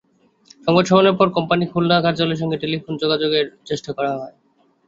সংবাদ 0.67 0.85
সম্মেলনের 0.87 1.17
পর 1.19 1.27
কোম্পানির 1.37 1.71
খুলনা 1.73 2.03
কার্যালয়ের 2.05 2.41
সঙ্গে 2.41 2.61
টেলিফোনে 2.61 3.01
যোগাযোগের 3.03 3.45
চেষ্টা 3.69 3.91
করা 3.97 4.11
হয়। 4.13 4.35